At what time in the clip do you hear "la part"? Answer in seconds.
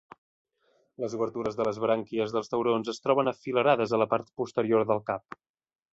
4.05-4.33